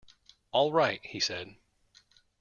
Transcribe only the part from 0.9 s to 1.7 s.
he said.